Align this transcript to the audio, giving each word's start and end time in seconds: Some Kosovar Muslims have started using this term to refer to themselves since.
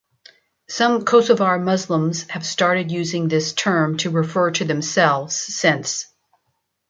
Some 0.67 1.05
Kosovar 1.05 1.61
Muslims 1.63 2.23
have 2.31 2.43
started 2.43 2.89
using 2.89 3.27
this 3.27 3.53
term 3.53 3.97
to 3.97 4.09
refer 4.09 4.49
to 4.49 4.65
themselves 4.65 5.35
since. 5.35 6.07